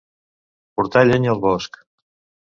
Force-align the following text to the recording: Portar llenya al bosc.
Portar 0.79 1.03
llenya 1.09 1.29
al 1.33 1.43
bosc. 1.43 1.77